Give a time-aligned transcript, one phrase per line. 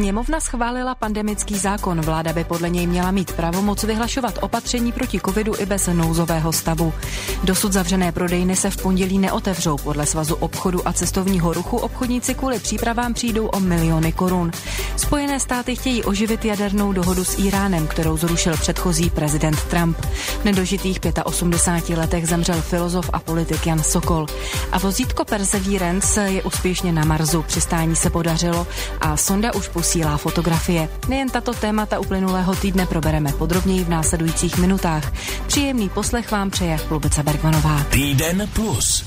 [0.00, 2.00] Sněmovna schválila pandemický zákon.
[2.00, 6.92] Vláda by podle něj měla mít pravomoc vyhlašovat opatření proti covidu i bez nouzového stavu.
[7.44, 9.76] Dosud zavřené prodejny se v pondělí neotevřou.
[9.76, 14.50] Podle Svazu obchodu a cestovního ruchu obchodníci kvůli přípravám přijdou o miliony korun.
[14.96, 19.96] Spojené státy chtějí oživit jadernou dohodu s Iránem, kterou zrušil předchozí prezident Trump.
[20.40, 24.26] V nedožitých 85 letech zemřel filozof a politik Jan Sokol.
[24.72, 27.42] A vozítko Perseverance je úspěšně na Marsu.
[27.42, 28.66] Přistání se podařilo
[29.00, 30.88] a sonda už posílá fotografie.
[31.08, 35.12] Nejen tato témata uplynulého týdne probereme podrobněji v následujících minutách.
[35.46, 37.84] Příjemný poslech vám přeje Lubica Bergmanová.
[37.90, 39.04] Týden plus.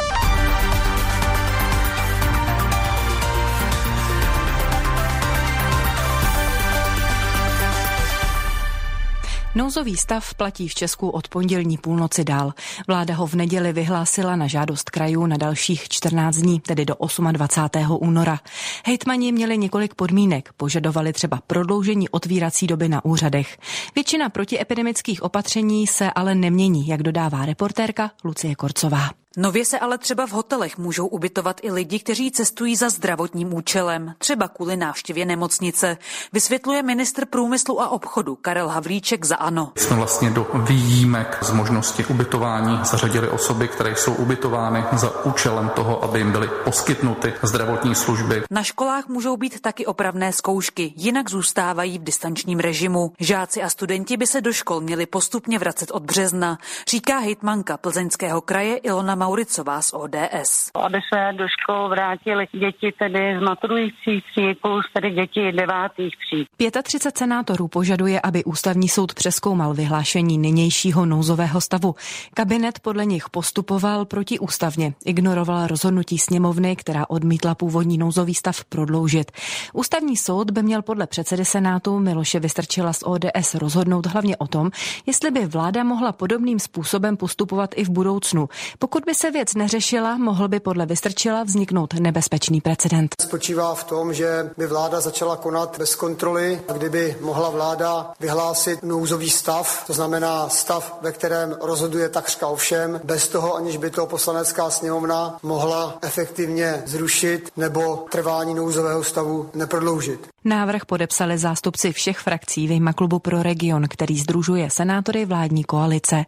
[9.55, 12.53] Nouzový stav platí v Česku od pondělní půlnoci dál.
[12.87, 16.95] Vláda ho v neděli vyhlásila na žádost krajů na dalších 14 dní, tedy do
[17.31, 17.97] 28.
[17.99, 18.39] února.
[18.85, 23.57] Hejtmani měli několik podmínek, požadovali třeba prodloužení otvírací doby na úřadech.
[23.95, 29.22] Většina protiepidemických opatření se ale nemění, jak dodává reportérka Lucie Korcová.
[29.37, 34.13] Nově se ale třeba v hotelech můžou ubytovat i lidi, kteří cestují za zdravotním účelem,
[34.17, 35.97] třeba kvůli návštěvě nemocnice,
[36.33, 39.71] vysvětluje ministr průmyslu a obchodu Karel Havlíček za ANO.
[39.75, 46.03] Jsme vlastně do výjimek z možnosti ubytování zařadili osoby, které jsou ubytovány za účelem toho,
[46.03, 48.43] aby jim byly poskytnuty zdravotní služby.
[48.51, 53.13] Na školách můžou být taky opravné zkoušky, jinak zůstávají v distančním režimu.
[53.19, 58.41] Žáci a studenti by se do škol měli postupně vracet od března, říká hejtmanka plzeňského
[58.41, 60.71] kraje Ilona Mauricová z ODS.
[60.73, 66.47] Aby se do škol vrátili děti tedy z maturujících tříd plus tedy děti devátých tříd.
[66.83, 71.95] 35 senátorů požaduje, aby ústavní soud přeskoumal vyhlášení nynějšího nouzového stavu.
[72.33, 79.31] Kabinet podle nich postupoval protiústavně, ignoroval rozhodnutí sněmovny, která odmítla původní nouzový stav prodloužit.
[79.73, 84.71] Ústavní soud by měl podle předsedy Senátu Miloše Vystrčila z ODS rozhodnout hlavně o tom,
[85.05, 88.49] jestli by vláda mohla podobným způsobem postupovat i v budoucnu.
[88.79, 93.15] Pokud by by se věc neřešila, mohl by podle Vystrčila vzniknout nebezpečný precedent.
[93.21, 99.29] Spočívá v tom, že by vláda začala konat bez kontroly, kdyby mohla vláda vyhlásit nouzový
[99.29, 104.05] stav, to znamená stav, ve kterém rozhoduje takřka o všem, bez toho, aniž by to
[104.05, 110.32] poslanecká sněmovna mohla efektivně zrušit nebo trvání nouzového stavu neprodloužit.
[110.45, 116.25] Návrh podepsali zástupci všech frakcí vyjma klubu pro region, který združuje senátory vládní koalice.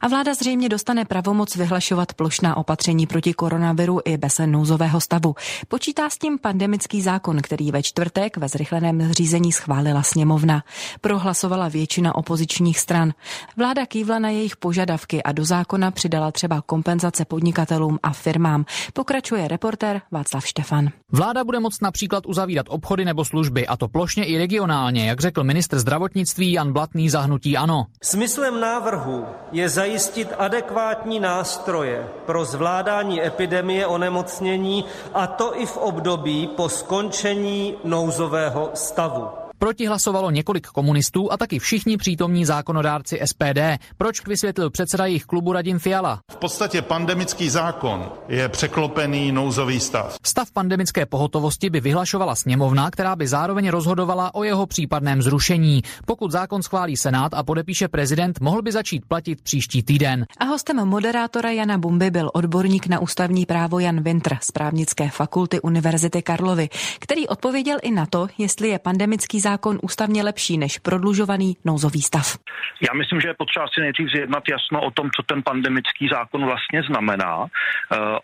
[0.00, 5.34] A vláda zřejmě dostane pravomoc vyhlašovat plošná opatření proti koronaviru i bez nouzového stavu.
[5.68, 10.64] Počítá s tím pandemický zákon, který ve čtvrtek ve zrychleném řízení schválila sněmovna.
[11.00, 13.12] Prohlasovala většina opozičních stran.
[13.56, 18.64] Vláda kývla na jejich požadavky a do zákona přidala třeba kompenzace podnikatelům a firmám.
[18.92, 20.88] Pokračuje reporter Václav Štefan.
[21.12, 25.44] Vláda bude moct například uzavírat obchody nebo služby, a to plošně i regionálně, jak řekl
[25.44, 27.86] ministr zdravotnictví Jan Blatný zahnutí ANO.
[28.02, 34.84] Smyslem návrhu je zajistit adekvátní nástroje pro zvládání epidemie onemocnění,
[35.14, 39.40] a to i v období po skončení nouzového stavu.
[39.60, 43.60] Proti hlasovalo několik komunistů a taky všichni přítomní zákonodárci SPD.
[43.98, 46.20] Proč vysvětlil předseda jejich klubu Radim Fiala?
[46.32, 50.16] V podstatě pandemický zákon je překlopený nouzový stav.
[50.26, 55.82] Stav pandemické pohotovosti by vyhlašovala sněmovna, která by zároveň rozhodovala o jeho případném zrušení.
[56.06, 60.26] Pokud zákon schválí Senát a podepíše prezident, mohl by začít platit příští týden.
[60.38, 65.60] A hostem moderátora Jana Bumby byl odborník na ústavní právo Jan Vintr z právnické fakulty
[65.60, 70.78] Univerzity Karlovy, který odpověděl i na to, jestli je pandemický zákon zákon ústavně lepší než
[70.78, 72.26] prodlužovaný nouzový stav?
[72.88, 76.44] Já myslím, že je potřeba si nejdřív zjednat jasno o tom, co ten pandemický zákon
[76.44, 77.36] vlastně znamená.
[77.40, 77.48] Uh,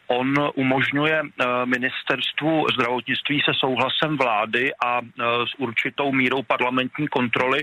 [0.06, 1.28] on umožňuje uh,
[1.76, 5.06] ministerstvu zdravotnictví se souhlasem vlády a uh,
[5.50, 7.60] s určitou mírou parlamentní kontroly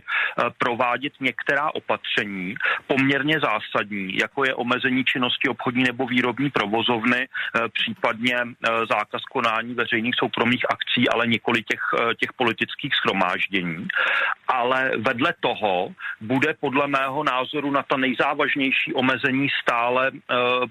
[0.57, 2.55] provádět některá opatření
[2.87, 7.27] poměrně zásadní, jako je omezení činnosti obchodní nebo výrobní provozovny,
[7.77, 8.37] případně
[8.89, 11.83] zákaz konání veřejných soukromých akcí, ale nikoli těch,
[12.19, 13.87] těch politických schromáždění spoždění,
[14.47, 15.89] ale vedle toho
[16.21, 20.11] bude podle mého názoru na ta nejzávažnější omezení stále e,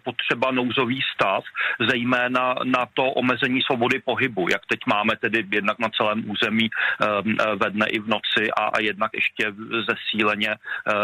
[0.04, 1.44] potřeba nouzový stav,
[1.88, 6.70] zejména na to omezení svobody pohybu, jak teď máme tedy jednak na celém území e,
[7.56, 9.52] ve dne i v noci a, a jednak ještě
[9.88, 10.56] zesíleně e,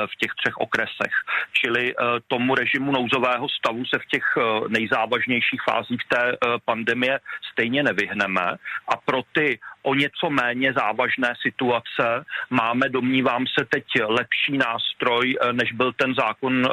[0.06, 1.14] v těch třech okresech.
[1.52, 1.94] Čili e,
[2.28, 7.20] tomu režimu nouzového stavu se v těch e, nejzávažnějších fázích té e, pandemie
[7.52, 8.56] stejně nevyhneme
[8.88, 9.58] a pro ty
[9.88, 12.24] o něco méně závažné situace.
[12.50, 16.66] Máme, domnívám se, teď lepší nástroj, než byl ten zákon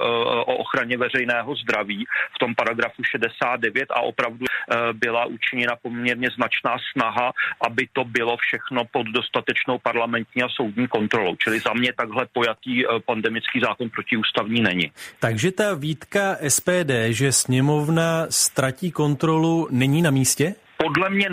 [0.46, 4.46] o ochraně veřejného zdraví v tom paragrafu 69 a opravdu
[4.94, 7.32] byla učiněna poměrně značná snaha,
[7.68, 11.36] aby to bylo všechno pod dostatečnou parlamentní a soudní kontrolou.
[11.36, 14.92] Čili za mě takhle pojatý pandemický zákon protiústavní není.
[15.20, 20.56] Takže ta výtka SPD, že sněmovna ztratí kontrolu, není na místě?
[20.78, 21.30] Podle mě,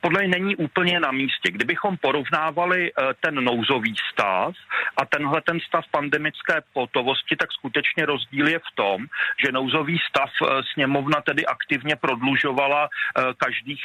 [0.00, 1.50] podle mě není úplně na místě.
[1.50, 4.54] Kdybychom porovnávali eh, ten nouzový stav
[4.96, 9.06] a tenhle ten stav pandemické potovosti, tak skutečně rozdíl je v tom,
[9.44, 13.82] že nouzový stav eh, sněmovna tedy aktivně prodlužovala eh, každých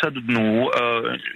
[0.00, 0.70] 30 dnů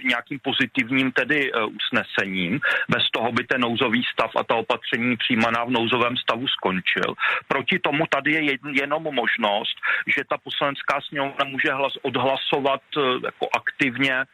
[0.03, 2.59] nějakým pozitivním tedy usnesením.
[2.89, 7.15] Bez toho by ten nouzový stav a ta opatření přijímaná v nouzovém stavu skončil.
[7.47, 9.75] Proti tomu tady je jenom možnost,
[10.07, 12.81] že ta poslanecká sněmovna může hlas odhlasovat
[13.23, 14.25] jako aktivně, eh,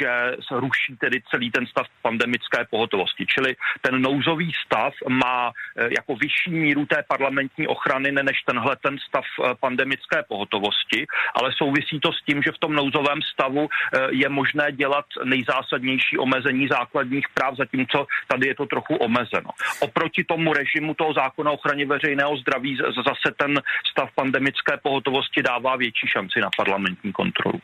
[0.00, 3.26] že se ruší tedy celý ten stav pandemické pohotovosti.
[3.26, 8.98] Čili ten nouzový stav má eh, jako vyšší míru té parlamentní ochrany než tenhle ten
[8.98, 13.68] stav eh, pandemické pohotovosti, ale souvisí to s tím, že v tom nouzovém stavu
[14.10, 19.50] je možné dělat nejzásadnější omezení základních práv, zatímco tady je to trochu omezeno.
[19.80, 23.60] Oproti tomu režimu toho zákona o ochraně veřejného zdraví zase ten
[23.90, 27.60] stav pandemické pohotovosti dává větší šanci na parlamentní kontrolu.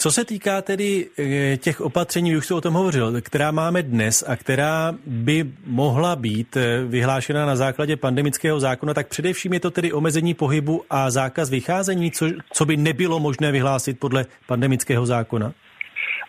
[0.00, 4.24] Co se týká tedy eh, těch opatření, už jste o tom hovořil, která máme dnes
[4.26, 9.70] a která by mohla být eh, vyhlášena na základě pandemického zákona, tak především je to
[9.70, 15.52] tedy omezení pohybu a zákaz vycházení, co, co by nebylo možné vyhlásit podle pandemického zákona?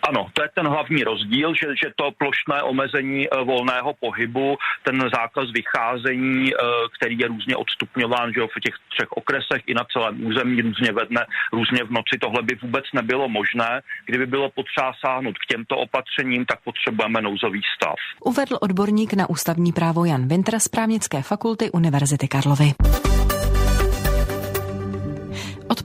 [0.10, 5.10] Ano, to je ten hlavní rozdíl, že, že to plošné omezení e, volného pohybu, ten
[5.14, 6.56] zákaz vycházení, e,
[6.98, 11.06] který je různě odstupňován že v těch třech okresech i na celém území, různě ve
[11.06, 13.82] dne, různě v noci, tohle by vůbec nebylo možné.
[14.06, 17.96] Kdyby bylo potřeba sáhnout k těmto opatřením, tak potřebujeme nouzový stav.
[18.24, 23.09] Uvedl odborník na ústavní právo Jan Winter z právnické fakulty Univerzity Karlovy.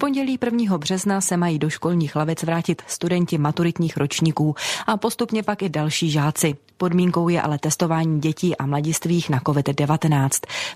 [0.04, 0.78] Pondělí 1.
[0.78, 4.54] března se mají do školních lavic vrátit studenti maturitních ročníků
[4.86, 6.54] a postupně pak i další žáci.
[6.76, 10.28] Podmínkou je ale testování dětí a mladistvých na COVID-19.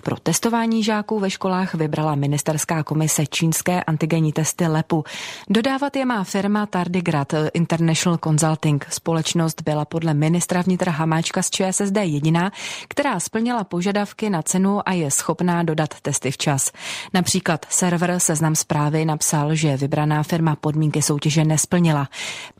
[0.03, 5.03] Pro testování žáků ve školách vybrala ministerská komise čínské antigenní testy LEPu.
[5.49, 8.87] Dodávat je má firma Tardigrad International Consulting.
[8.89, 12.51] Společnost byla podle ministra vnitra Hamáčka z ČSSD jediná,
[12.87, 16.71] která splnila požadavky na cenu a je schopná dodat testy včas.
[17.13, 22.07] Například server Seznam zprávy napsal, že vybraná firma podmínky soutěže nesplnila.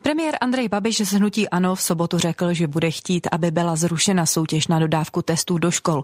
[0.02, 4.26] Premiér Andrej Babiš z Hnutí Ano v sobotu řekl, že bude chtít, aby byla zrušena
[4.26, 6.04] soutěž na dodávku testů do škol.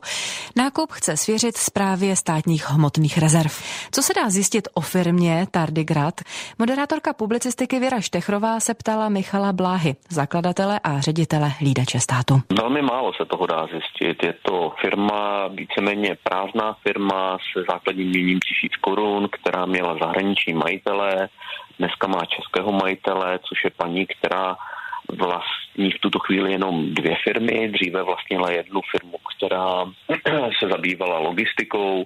[0.55, 3.51] Nákup chce svěřit zprávě státních hmotných rezerv.
[3.91, 6.21] Co se dá zjistit o firmě Tardigrad?
[6.59, 12.41] Moderátorka publicistiky Věra Štechrová se ptala Michala Bláhy, zakladatele a ředitele hlídače státu.
[12.57, 14.23] Velmi málo se toho dá zjistit.
[14.23, 21.29] Je to firma, víceméně prázdná firma s základním měním tisíc korun, která měla zahraniční majitele,
[21.79, 24.55] dneska má českého majitele, což je paní, která
[25.75, 27.69] vlastní v tuto chvíli jenom dvě firmy.
[27.69, 29.85] Dříve vlastnila jednu firmu, která
[30.59, 32.05] se zabývala logistikou.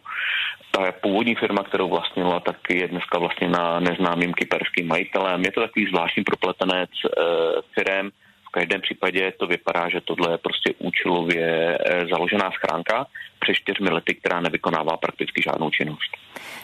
[0.71, 5.44] Ta původní firma, kterou vlastnila, tak je dneska vlastně na neznámým kyperským majitelem.
[5.45, 7.10] Je to takový zvláštní propletenec e,
[7.74, 8.10] firm,
[8.50, 13.06] v každém případě to vypadá, že tohle je prostě účelově eh, založená schránka
[13.40, 16.12] přes čtyřmi lety, která nevykonává prakticky žádnou činnost.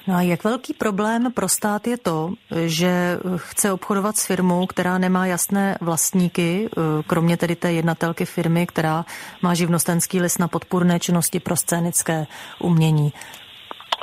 [0.08, 2.30] No a jak velký problém pro stát je to,
[2.66, 2.90] že
[3.36, 9.06] chce obchodovat s firmou, která nemá jasné vlastníky, eh, kromě tedy té jednatelky firmy, která
[9.42, 12.26] má živnostenský list na podpůrné činnosti pro scénické
[12.60, 13.14] umění.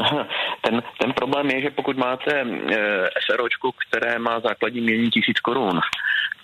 [0.65, 2.45] Ten, ten problém je, že pokud máte e,
[3.27, 5.81] SROčku, které má základní mění tisíc korun,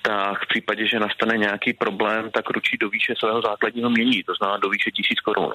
[0.03, 4.35] tak v případě, že nastane nějaký problém, tak ručí do výše svého základního mění, to
[4.35, 5.53] znamená do výše tisíc korun.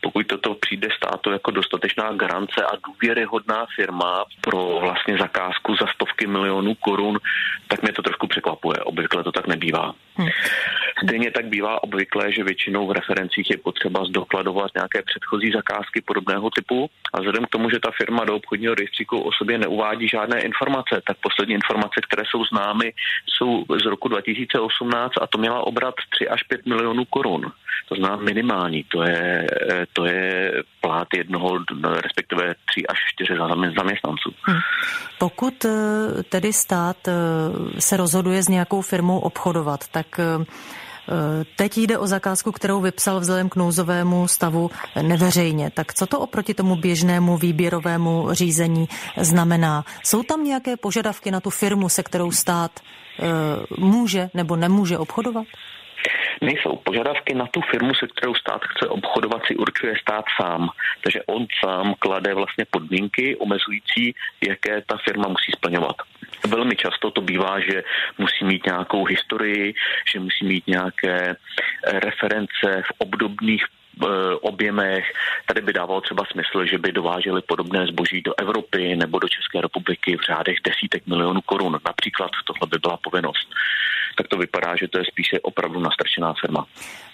[0.00, 6.26] Pokud toto přijde státu jako dostatečná garance a důvěryhodná firma pro vlastně zakázku za stovky
[6.26, 7.18] milionů korun,
[7.68, 8.78] tak mě to trošku překvapuje.
[8.78, 9.94] Obvykle to tak nebývá.
[10.16, 10.28] Hmm.
[11.04, 16.50] Stejně tak bývá obvykle, že většinou v referencích je potřeba zdokladovat nějaké předchozí zakázky podobného
[16.50, 20.40] typu a vzhledem k tomu, že ta firma do obchodního rejstříku o sobě neuvádí žádné
[20.40, 22.92] informace, tak poslední informace, které jsou známy,
[23.26, 27.52] jsou z roku 2018 a to měla obrat 3 až 5 milionů korun.
[27.88, 29.46] To znamená minimální, to je,
[29.92, 31.58] to je plát jednoho,
[32.00, 33.38] respektive 3 až 4
[33.76, 34.30] zaměstnanců.
[34.42, 34.58] Hmm.
[35.18, 37.12] Pokud eh, tedy stát eh,
[37.80, 40.44] se rozhoduje s nějakou firmou obchodovat, tak eh,
[41.56, 44.70] Teď jde o zakázku, kterou vypsal vzhledem k nouzovému stavu
[45.02, 45.70] neveřejně.
[45.70, 49.84] Tak co to oproti tomu běžnému výběrovému řízení znamená?
[50.04, 52.80] Jsou tam nějaké požadavky na tu firmu, se kterou stát
[53.78, 55.46] může nebo nemůže obchodovat?
[56.40, 56.76] Nejsou.
[56.76, 60.68] Požadavky na tu firmu, se kterou stát chce obchodovat, si určuje stát sám.
[61.02, 64.14] Takže on sám klade vlastně podmínky omezující,
[64.48, 65.96] jaké ta firma musí splňovat.
[66.48, 67.82] Velmi často to bývá, že
[68.18, 69.74] musí mít nějakou historii,
[70.12, 71.36] že musí mít nějaké
[71.86, 73.79] reference v obdobných eh,
[74.40, 75.04] objemech.
[75.46, 79.60] Tady by dávalo třeba smysl, že by dováželi podobné zboží do Evropy nebo do České
[79.60, 81.78] republiky v řádech desítek milionů korun.
[81.86, 83.48] Například tohle by byla povinnost
[84.20, 86.66] tak to vypadá, že to je spíše opravdu nastrčená firma.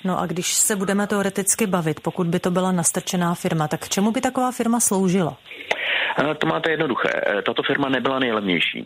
[0.05, 3.88] No a když se budeme teoreticky bavit, pokud by to byla nastrčená firma, tak k
[3.88, 5.37] čemu by taková firma sloužila?
[6.38, 7.11] To máte jednoduché.
[7.26, 8.85] E, tato firma nebyla nejlevnější.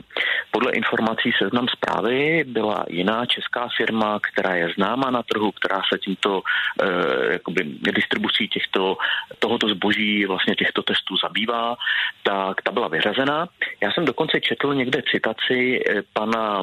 [0.50, 5.98] Podle informací seznam zprávy byla jiná česká firma, která je známa na trhu, která se
[5.98, 8.96] tímto eh, jakoby distribucí těchto,
[9.38, 11.76] tohoto zboží, vlastně těchto testů zabývá,
[12.22, 13.48] tak ta byla vyřazena.
[13.82, 16.62] Já jsem dokonce četl někde citaci eh, pana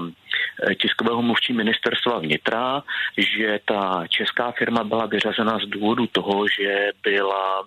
[0.82, 2.84] tiskového mluvčí ministerstva vnitra,
[3.18, 7.64] že ta česká firma byla vyřazena z důvodu toho, že byla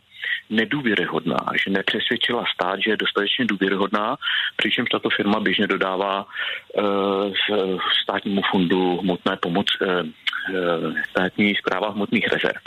[0.50, 4.16] nedůvěryhodná, že nepřesvědčila stát, že je dostatečně důvěryhodná,
[4.56, 7.32] přičemž tato firma běžně dodává uh,
[8.02, 9.88] státnímu fondu hmotné pomoc, uh,
[11.10, 12.60] státní zpráva hmotných rezerv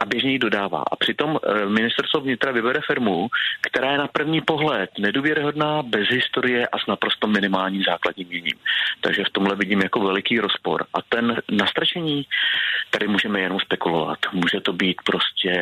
[0.00, 0.82] a běžně ji dodává.
[0.92, 3.28] A přitom ministerstvo vnitra vybere firmu,
[3.62, 8.58] která je na první pohled nedůvěryhodná, bez historie a s naprosto minimálním základním měním.
[9.00, 10.84] Takže v tomhle vidím jako veliký rozpor.
[10.94, 12.26] A ten nastračení,
[12.90, 14.18] tady můžeme jenom spekulovat.
[14.32, 15.52] Může to být prostě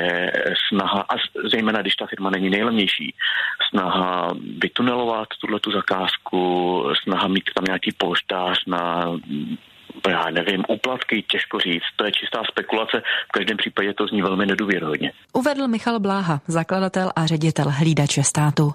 [0.68, 3.14] snaha, a zejména když ta firma není nejlevnější,
[3.70, 9.12] snaha vytunelovat tuhle tu zakázku, snaha mít tam nějaký polštář na
[10.08, 14.46] já nevím, úplatky, těžko říct, to je čistá spekulace, v každém případě to zní velmi
[14.46, 15.12] nedůvěrohodně.
[15.32, 18.72] Uvedl Michal Bláha, zakladatel a ředitel hlídače státu.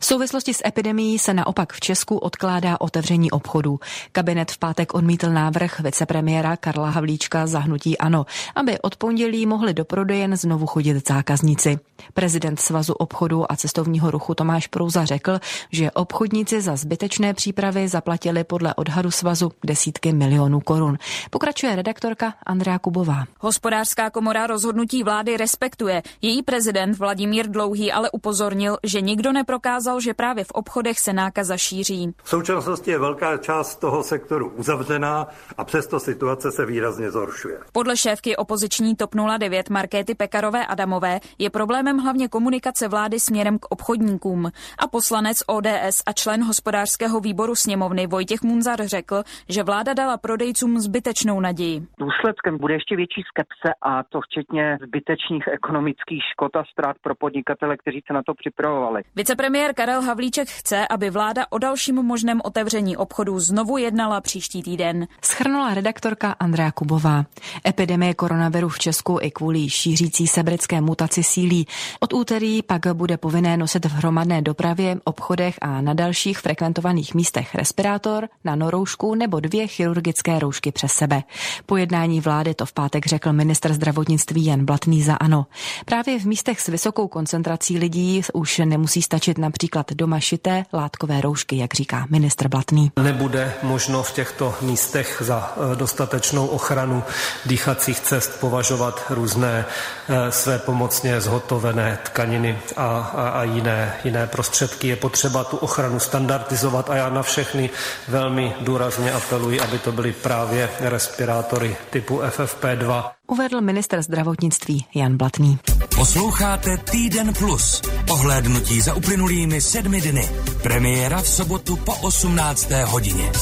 [0.00, 3.80] V souvislosti s epidemií se naopak v Česku odkládá otevření obchodů.
[4.12, 9.84] Kabinet v pátek odmítl návrh vicepremiéra Karla Havlíčka zahnutí ANO, aby od pondělí mohli do
[9.84, 11.78] prodejen znovu chodit zákazníci.
[12.14, 15.38] Prezident Svazu obchodu a cestovního ruchu Tomáš Prouza řekl,
[15.70, 20.98] že obchodníci za zbytečné přípravy zaplatili podle odhadu svazu desítky milionů korun.
[21.30, 23.24] Pokračuje redaktorka Andrea Kubová.
[23.40, 26.02] Hospodářská komora rozhodnutí vlády respektuje.
[26.22, 31.56] Její prezident Vladimír Dlouhý ale upozornil, že nikdo neprokázal, že právě v obchodech se nákaza
[31.56, 32.14] šíří.
[32.22, 37.58] V současnosti je velká část toho sektoru uzavřená a přesto situace se výrazně zhoršuje.
[37.72, 43.66] Podle šéfky opoziční TOP 09 Markéty Pekarové Adamové je problémem hlavně komunikace vlády směrem k
[43.68, 44.52] obchodníkům.
[44.78, 50.43] A poslanec ODS a člen hospodářského výboru sněmovny Vojtěch Munzar řekl, že vláda dala prodej
[50.44, 51.82] prodejcům zbytečnou naději.
[51.98, 57.76] Důsledkem bude ještě větší skepse a to včetně zbytečných ekonomických škod a ztrát pro podnikatele,
[57.76, 59.02] kteří se na to připravovali.
[59.16, 65.06] Vicepremiér Karel Havlíček chce, aby vláda o dalším možném otevření obchodu znovu jednala příští týden.
[65.22, 67.24] Schrnula redaktorka Andrea Kubová.
[67.68, 71.66] Epidemie koronaviru v Česku i kvůli šířící se britské mutaci sílí.
[72.00, 77.54] Od úterý pak bude povinné nosit v hromadné dopravě, obchodech a na dalších frekventovaných místech
[77.54, 81.22] respirátor, nanoroušku nebo dvě chirurgické roušky přes sebe.
[81.66, 85.46] Po jednání vlády to v pátek řekl minister zdravotnictví Jan Blatný za ANO.
[85.84, 91.56] Právě v místech s vysokou koncentrací lidí už nemusí stačit například doma šité látkové roušky,
[91.56, 92.92] jak říká minister Blatný.
[93.02, 97.02] Nebude možno v těchto místech za eh, dostatečnou ochranu
[97.46, 104.88] dýchacích cest považovat různé eh, své pomocně zhotovené tkaniny a, a, a jiné, jiné prostředky.
[104.88, 107.70] Je potřeba tu ochranu standardizovat a já na všechny
[108.08, 113.10] velmi důrazně apeluji, aby to byly právě respirátory typu FFP2.
[113.26, 115.58] Uvedl minister zdravotnictví Jan Blatný.
[115.96, 117.82] Posloucháte Týden Plus.
[118.10, 120.28] Ohlédnutí za uplynulými sedmi dny.
[120.62, 122.70] Premiéra v sobotu po 18.
[122.84, 123.32] hodině.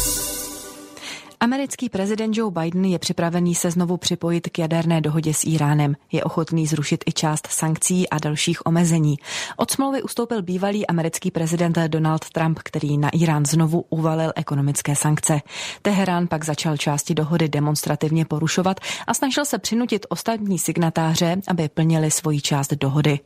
[1.42, 5.96] Americký prezident Joe Biden je připravený se znovu připojit k jaderné dohodě s Iránem.
[6.12, 9.16] Je ochotný zrušit i část sankcí a dalších omezení.
[9.56, 15.40] Od smlouvy ustoupil bývalý americký prezident Donald Trump, který na Irán znovu uvalil ekonomické sankce.
[15.82, 22.10] Teherán pak začal části dohody demonstrativně porušovat a snažil se přinutit ostatní signatáře, aby plnili
[22.10, 23.20] svoji část dohody.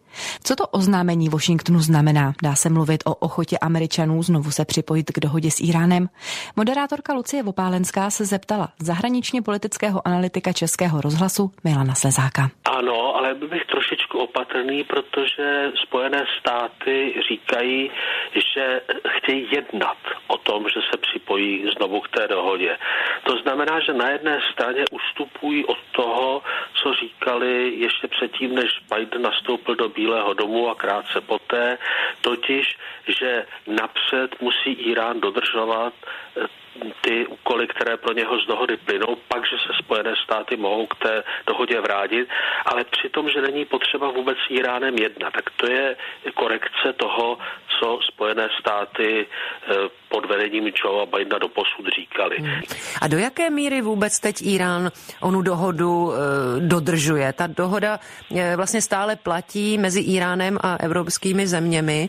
[0.44, 2.35] Co to oznámení Washingtonu znamená?
[2.42, 6.08] Dá se mluvit o ochotě Američanů znovu se připojit k dohodě s Iránem?
[6.56, 12.51] Moderátorka Lucie Vopálenská vás zeptala zahraničně politického analytika Českého rozhlasu Milana Slezáka.
[12.65, 17.91] Ano, ale bych trošičku opatrný, protože Spojené státy říkají,
[18.35, 19.97] že chtějí jednat
[20.27, 22.79] o tom, že se připojí znovu k té dohodě.
[23.25, 26.43] To znamená, že na jedné straně ustupují od toho,
[26.83, 31.79] co říkali ještě předtím, než Biden nastoupil do Bílého domu a krátce poté,
[32.21, 32.79] totiž,
[33.19, 35.93] že napřed musí Irán dodržovat
[36.37, 36.65] eh,
[37.00, 40.95] ty úkoly, které pro něho z dohody plynou, pak, že se Spojené státy mohou k
[40.97, 42.28] té dohodě vrátit,
[42.66, 45.33] ale přitom, že není potřeba vůbec s Iránem jednat.
[45.33, 45.97] Tak to je
[46.35, 47.38] korekce toho,
[47.78, 49.75] co Spojené státy eh,
[50.09, 52.37] pod vedením Joea Bidena do posud říkali.
[52.38, 52.61] Hmm.
[53.02, 54.90] A do jaké míry vůbec teď Irán
[55.23, 56.16] onu dohodu e,
[56.61, 57.33] dodržuje?
[57.33, 57.99] Ta dohoda
[58.37, 62.09] e, vlastně stále platí mezi Iránem a evropskými zeměmi.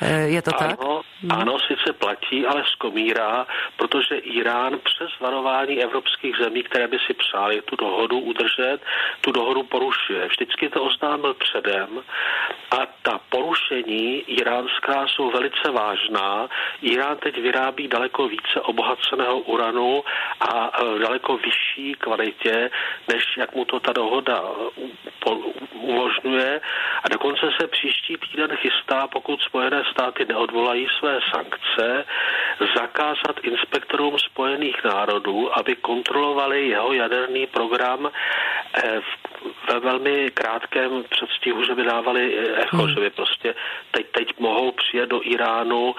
[0.00, 0.80] E, je to ano, tak?
[1.22, 1.32] Hmm.
[1.32, 7.62] Ano, sice platí, ale zkomírá, protože Irán přes varování evropských zemí, které by si přáli
[7.62, 8.78] tu dohodu udržet,
[9.20, 10.28] tu dohodu porušuje.
[10.28, 12.02] Vždycky to oznámil předem
[12.70, 16.48] a ta porušení iránská jsou velice vážná.
[16.82, 20.04] Irán teď vyrábí daleko více obohaceného uranu
[20.40, 22.70] a e, daleko vyšší kvalitě,
[23.08, 25.30] než jak mu to ta dohoda e,
[25.72, 26.60] umožňuje.
[27.04, 32.04] A dokonce se příští týden chystá, pokud Spojené státy neodvolají své sankce,
[32.76, 38.10] zakázat inspektorům Spojených národů, aby kontrolovali jeho jaderný program
[39.72, 42.94] ve velmi krátkém předstihu, že by dávali echo, hmm.
[42.94, 43.54] že by prostě
[43.90, 45.94] teď, teď mohou přijet do Iránu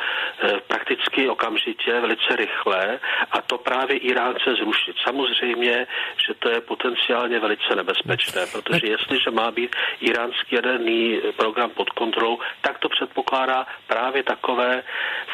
[0.68, 3.00] prakticky okamžitě, velice rychle
[3.32, 4.96] a to právě Irán chce zrušit.
[5.04, 5.88] Samozřejmě,
[6.28, 12.40] že to je potenciálně velice nebezpečné, protože jestliže má být iránský jaderný program pod kontrolou,
[12.62, 14.84] tak to předpokládá právě takové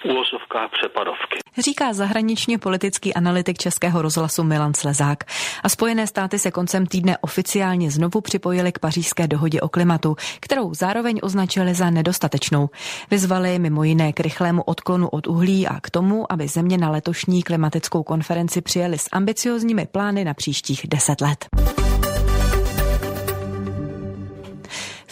[0.02, 1.45] v úvozovkách přepadovky.
[1.58, 5.24] Říká zahraničně politický analytik Českého rozhlasu Milan Slezák.
[5.64, 10.74] A Spojené státy se koncem týdne oficiálně znovu připojili k pařížské dohodě o klimatu, kterou
[10.74, 12.70] zároveň označili za nedostatečnou.
[13.12, 17.44] Vyzvali mimo jiné k rychlému odklonu od uhlí a k tomu, aby země na letošní
[17.44, 21.46] klimatickou konferenci přijeli s ambiciozními plány na příštích deset let.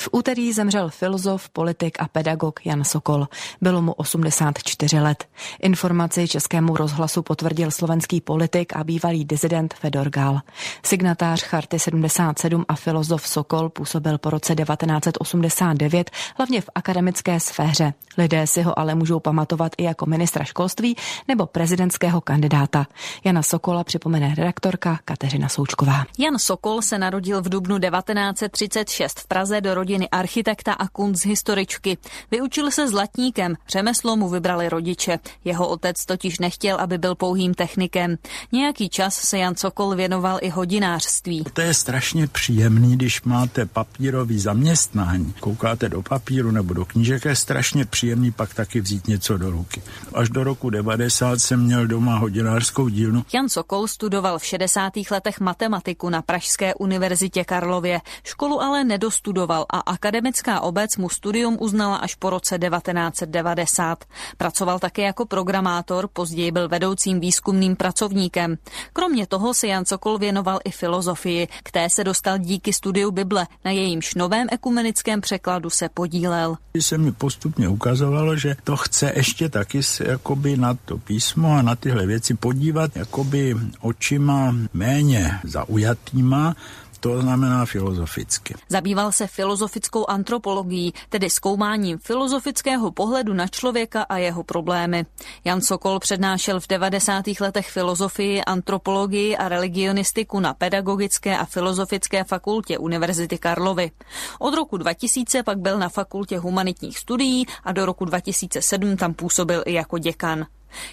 [0.03, 3.27] V úterý zemřel filozof, politik a pedagog Jan Sokol.
[3.61, 5.25] Bylo mu 84 let.
[5.61, 10.39] Informaci českému rozhlasu potvrdil slovenský politik a bývalý dizident Fedor Gál.
[10.85, 17.93] Signatář Charty 77 a filozof Sokol působil po roce 1989 hlavně v akademické sféře.
[18.17, 20.95] Lidé si ho ale můžou pamatovat i jako ministra školství
[21.27, 22.87] nebo prezidentského kandidáta.
[23.23, 26.05] Jana Sokola připomene redaktorka Kateřina Součková.
[26.17, 31.97] Jan Sokol se narodil v dubnu 1936 v Praze do rodiny rodiny architekta a kunsthistoričky.
[32.31, 35.19] Vyučil se zlatníkem, řemeslo mu vybrali rodiče.
[35.45, 38.17] Jeho otec totiž nechtěl, aby byl pouhým technikem.
[38.51, 41.43] Nějaký čas se Jan Sokol věnoval i hodinářství.
[41.53, 47.35] To je strašně příjemný, když máte papírový zaměstnání, koukáte do papíru nebo do knížek, je
[47.35, 49.81] strašně příjemný pak taky vzít něco do ruky.
[50.13, 53.25] Až do roku 90 jsem měl doma hodinářskou dílnu.
[53.33, 54.93] Jan Sokol studoval v 60.
[55.11, 58.01] letech matematiku na Pražské univerzitě Karlově.
[58.23, 64.05] Školu ale nedostudoval a akademická obec mu studium uznala až po roce 1990.
[64.37, 68.57] Pracoval také jako programátor, později byl vedoucím výzkumným pracovníkem.
[68.93, 71.47] Kromě toho se Jan Sokol věnoval i filozofii.
[71.63, 76.57] K té se dostal díky studiu Bible, na jejímž novém ekumenickém překladu se podílel.
[76.79, 81.61] Se mi postupně ukazovalo, že to chce ještě taky se jakoby na to písmo a
[81.61, 86.55] na tyhle věci podívat jakoby očima méně zaujatýma,
[87.03, 88.55] to znamená filozoficky.
[88.69, 95.05] Zabýval se filozofickou antropologií, tedy zkoumáním filozofického pohledu na člověka a jeho problémy.
[95.45, 97.25] Jan Sokol přednášel v 90.
[97.39, 103.91] letech filozofii, antropologii a religionistiku na Pedagogické a filozofické fakultě Univerzity Karlovy.
[104.39, 109.63] Od roku 2000 pak byl na fakultě humanitních studií a do roku 2007 tam působil
[109.65, 110.45] i jako děkan.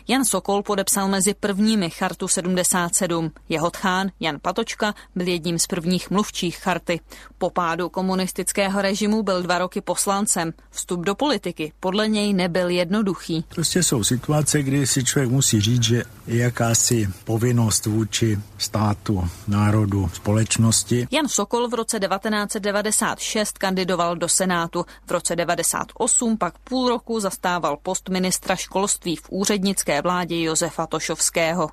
[0.09, 3.31] Jan Sokol podepsal mezi prvními chartu 77.
[3.49, 7.01] Jeho tchán Jan Patočka byl jedním z prvních mluvčích charty.
[7.38, 10.53] Po pádu komunistického režimu byl dva roky poslancem.
[10.71, 13.45] Vstup do politiky podle něj nebyl jednoduchý.
[13.49, 20.11] Prostě jsou situace, kdy si člověk musí říct, že je jakási povinnost vůči státu, národu,
[20.14, 21.09] společnosti.
[21.11, 24.85] Jan Sokol v roce 1996 kandidoval do Senátu.
[25.07, 30.87] V roce 1998 pak půl roku zastával post ministra školství v úřední úřednické vládě Josefa
[30.87, 31.68] Tošovského.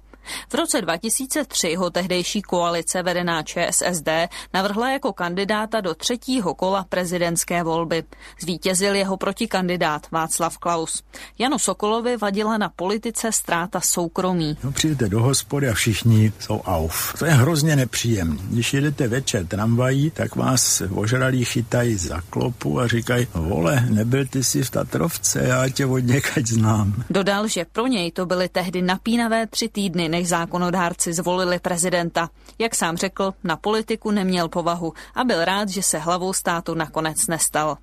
[0.49, 4.09] V roce 2003 ho tehdejší koalice vedená ČSSD
[4.53, 8.03] navrhla jako kandidáta do třetího kola prezidentské volby.
[8.41, 11.03] Zvítězil jeho protikandidát Václav Klaus.
[11.39, 14.57] Janu Sokolovi vadila na politice ztráta soukromí.
[14.63, 17.15] No, přijdete do hospody a všichni jsou auf.
[17.19, 18.41] To je hrozně nepříjemné.
[18.49, 24.43] Když jedete večer tramvají, tak vás ožralí chytají za klopu a říkají, vole, nebyl ty
[24.43, 26.03] si v Tatrovce, já tě od
[26.47, 27.03] znám.
[27.09, 32.30] Dodal, že pro něj to byly tehdy napínavé tři týdny, než zákonodárci zvolili prezidenta.
[32.60, 37.17] Jak sám řekl, na politiku neměl povahu a byl rád, že se hlavou státu nakonec
[37.30, 37.77] nestal.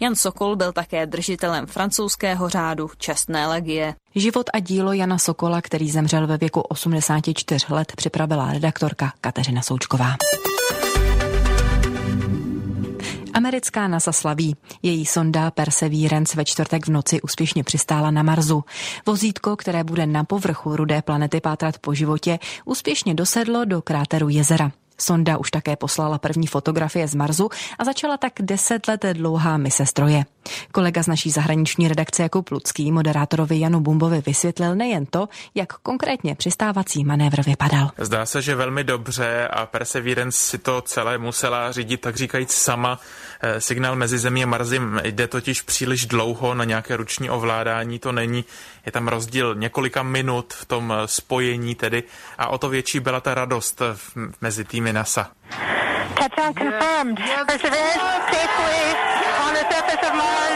[0.00, 3.94] Jan Sokol byl také držitelem francouzského řádu čestné legie.
[4.14, 10.16] Život a dílo Jana Sokola, který zemřel ve věku 84 let, připravila redaktorka Kateřina Součková.
[13.34, 14.56] Americká NASA slaví.
[14.82, 18.64] Její sonda Perseverance ve čtvrtek v noci úspěšně přistála na Marsu.
[19.06, 24.72] Vozítko, které bude na povrchu rudé planety pátrat po životě, úspěšně dosedlo do kráteru jezera.
[25.00, 29.86] Sonda už také poslala první fotografie z Marsu a začala tak deset let dlouhá mise
[29.86, 30.24] stroje.
[30.72, 36.34] Kolega z naší zahraniční redakce Jakub Lucký moderátorovi Janu Bumbovi vysvětlil nejen to, jak konkrétně
[36.34, 37.90] přistávací manévr vypadal.
[37.98, 43.00] Zdá se, že velmi dobře a Perseverance si to celé musela řídit, tak říkajíc sama.
[43.40, 48.12] Eh, signál mezi Zemí a Marzem jde totiž příliš dlouho na nějaké ruční ovládání, to
[48.12, 48.44] není.
[48.86, 52.02] Je tam rozdíl několika minut v tom eh, spojení tedy
[52.38, 53.82] a o to větší byla ta radost
[54.40, 55.30] mezi týmy NASA.
[56.14, 57.18] Touchdown confirmed.
[57.46, 58.82] Perseverance safely
[59.44, 60.48] on the surface of Mars.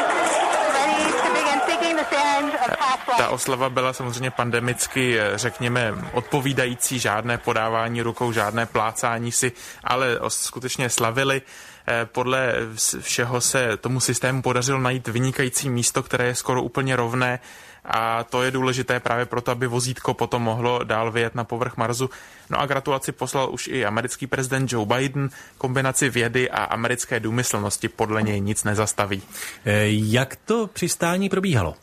[3.17, 9.53] Ta oslava byla samozřejmě pandemicky, eh, řekněme, odpovídající, žádné podávání rukou, žádné plácání si,
[9.85, 11.43] ale skutečně slavili.
[11.89, 12.55] Eh, podle
[13.01, 17.39] všeho se tomu systému podařilo najít vynikající místo, které je skoro úplně rovné
[17.85, 22.11] a to je důležité právě proto, aby vozítko potom mohlo dál vyjet na povrch Marsu.
[22.51, 25.31] No a gratulaci poslal už i americký prezident Joe Biden.
[25.59, 29.23] Kombinaci vědy a americké důmyslnosti podle něj nic nezastaví.
[29.65, 31.75] Eh, jak to přistání probíhalo?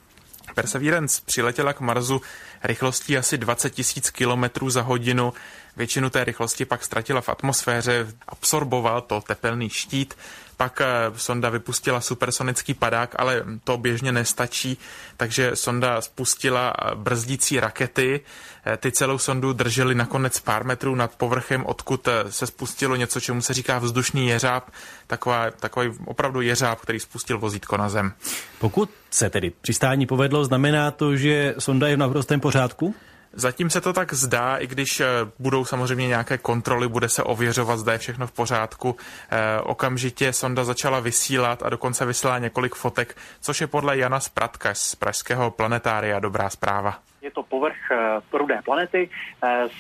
[0.56, 2.22] Perseverance přiletěla k Marsu
[2.64, 5.34] rychlostí asi 20 tisíc kilometrů za hodinu.
[5.78, 10.14] Většinu té rychlosti pak ztratila v atmosféře, absorboval to tepelný štít
[10.60, 14.78] pak eh, sonda vypustila supersonický padák, ale to běžně nestačí,
[15.18, 18.22] takže sonda spustila eh, brzdící rakety.
[18.66, 23.42] Eh, ty celou sondu drželi nakonec pár metrů nad povrchem, odkud se spustilo něco, čemu
[23.42, 24.70] se říká vzdušný jeřáb,
[25.08, 28.14] taková, takový opravdu jeřáb, který spustil vozítko na zem.
[28.60, 32.96] Pokud se tedy přistání povedlo, znamená to, že sonda je v naprostém pořádku?
[33.34, 35.06] Zatím se to tak zdá, i když eh,
[35.40, 38.96] budou samozřejmě nějaké kontroly, bude se ověřovat, zda je všechno v pořádku.
[39.32, 44.74] Eh, okamžitě sonda začala vysílat a dokonce vysílá několik fotek, což je podle Jana Spratka
[44.74, 47.00] z Pražského planetária dobrá zpráva.
[47.22, 49.10] Je to povrch eh, rudé planety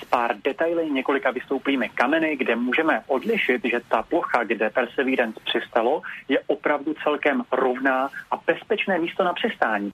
[0.01, 6.01] s pár detaily, několika vystouplými kameny, kde můžeme odlišit, že ta plocha, kde Perseverance přistalo,
[6.27, 9.91] je opravdu celkem rovná a bezpečné místo na přistání.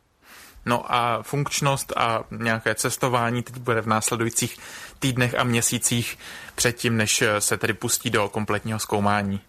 [0.65, 4.57] No a funkčnost a nějaké cestování teď bude v následujících
[4.99, 6.17] týdnech a měsících
[6.55, 9.41] předtím, než se tedy pustí do kompletního zkoumání.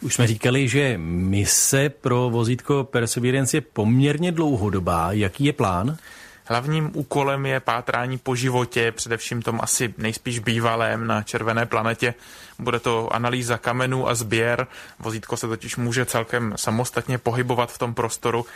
[0.00, 5.12] Už jsme říkali, že mise pro vozítko Perseverance je poměrně dlouhodobá.
[5.12, 5.96] Jaký je plán?
[6.44, 12.14] Hlavním úkolem je pátrání po životě, především tom asi nejspíš bývalém na červené planetě.
[12.58, 14.66] Bude to analýza kamenů a sběr.
[14.98, 18.46] Vozítko se totiž může celkem samostatně pohybovat v tom prostoru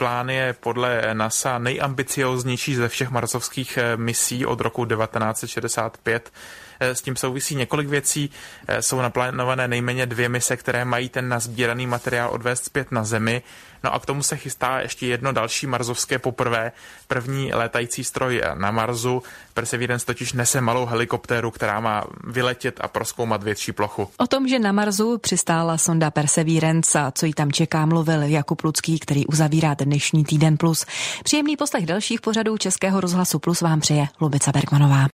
[0.00, 6.32] plán je podle NASA nejambicioznější ze všech marsovských eh, misí od roku 1965.
[6.80, 8.30] Eh, s tím souvisí několik věcí.
[8.68, 13.42] Eh, jsou naplánované nejméně dvě mise, které mají ten nazbíraný materiál odvést zpět na Zemi.
[13.84, 16.72] No a k tomu se chystá ještě jedno další marzovské poprvé.
[17.08, 19.22] První létající stroj na Marsu.
[19.54, 24.08] Perseverance totiž nese malou helikoptéru, která má vyletět a proskoumat větší plochu.
[24.16, 28.64] O tom, že na Marsu přistála sonda Perseverance a co jí tam čeká, mluvil Jakub
[28.64, 30.86] Lucký, který uzavírá dnešní Týden Plus.
[31.24, 35.08] Příjemný poslech dalších pořadů Českého rozhlasu Plus vám přeje Lubica Bergmanová.